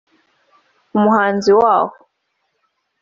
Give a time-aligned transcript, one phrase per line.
[0.95, 1.93] umuhanzi Wahu